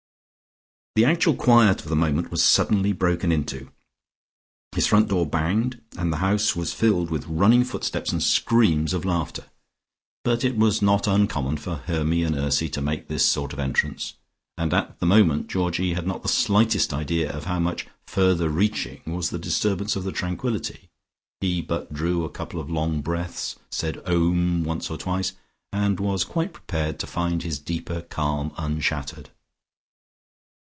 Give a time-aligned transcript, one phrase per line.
[0.95, 3.71] The actual quiet of the moment was suddenly broken into.
[4.75, 9.05] His front door banged, and the house was filled with running footsteps and screams of
[9.05, 9.45] laughter.
[10.25, 14.15] But it was not uncommon for Hermy and Ursy to make this sort of entrance,
[14.57, 18.99] and at the moment Georgie had not the slightest idea of how much further reaching
[19.07, 20.89] was the disturbance of the tranquillity.
[21.39, 25.31] He but drew a couple of long breaths, said "Om" once or twice,
[25.71, 29.29] and was quite prepared to find his deeper calm unshattered.